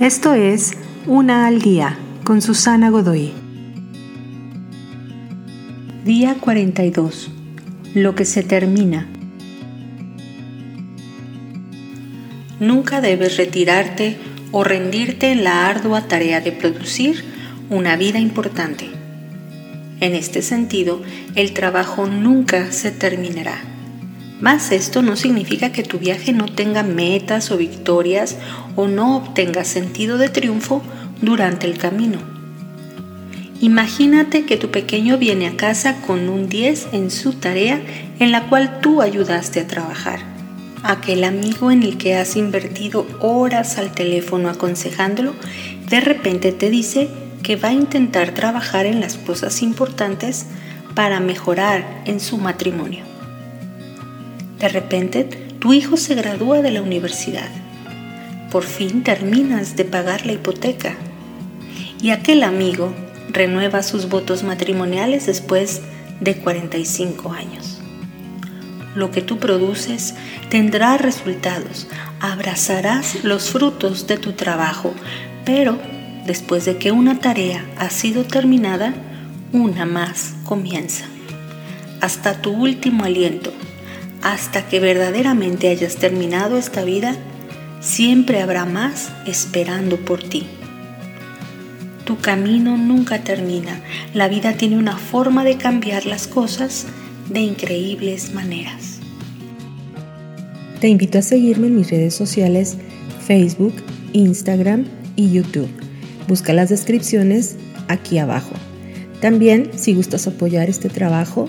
[0.00, 0.72] Esto es
[1.06, 3.32] Una al Día con Susana Godoy.
[6.04, 7.30] Día 42.
[7.94, 9.06] Lo que se termina.
[12.60, 14.18] Nunca debes retirarte
[14.52, 17.24] o rendirte en la ardua tarea de producir
[17.70, 18.90] una vida importante.
[20.00, 21.00] En este sentido,
[21.36, 23.75] el trabajo nunca se terminará.
[24.40, 28.36] Mas esto no significa que tu viaje no tenga metas o victorias
[28.76, 30.82] o no obtenga sentido de triunfo
[31.22, 32.18] durante el camino.
[33.60, 37.80] Imagínate que tu pequeño viene a casa con un 10 en su tarea
[38.18, 40.20] en la cual tú ayudaste a trabajar.
[40.82, 45.34] Aquel amigo en el que has invertido horas al teléfono aconsejándolo,
[45.88, 47.08] de repente te dice
[47.42, 50.46] que va a intentar trabajar en las cosas importantes
[50.94, 53.15] para mejorar en su matrimonio.
[54.58, 55.24] De repente,
[55.60, 57.48] tu hijo se gradúa de la universidad.
[58.50, 60.94] Por fin terminas de pagar la hipoteca.
[62.00, 62.94] Y aquel amigo
[63.30, 65.82] renueva sus votos matrimoniales después
[66.20, 67.80] de 45 años.
[68.94, 70.14] Lo que tú produces
[70.48, 71.86] tendrá resultados,
[72.20, 74.94] abrazarás los frutos de tu trabajo,
[75.44, 75.78] pero
[76.24, 78.94] después de que una tarea ha sido terminada,
[79.52, 81.04] una más comienza.
[82.00, 83.52] Hasta tu último aliento
[84.26, 87.14] hasta que verdaderamente hayas terminado esta vida,
[87.80, 90.48] siempre habrá más esperando por ti.
[92.04, 93.80] Tu camino nunca termina.
[94.14, 96.86] La vida tiene una forma de cambiar las cosas
[97.30, 98.98] de increíbles maneras.
[100.80, 102.78] Te invito a seguirme en mis redes sociales
[103.24, 103.74] Facebook,
[104.12, 105.70] Instagram y YouTube.
[106.26, 107.54] Busca las descripciones
[107.86, 108.54] aquí abajo.
[109.20, 111.48] También, si gustas apoyar este trabajo,